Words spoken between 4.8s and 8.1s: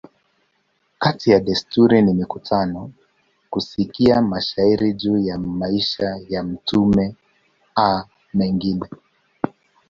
juu ya maisha ya mtume a